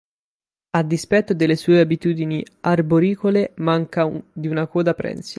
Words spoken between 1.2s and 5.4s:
delle sue abitudini arboricole manca di una coda prensile.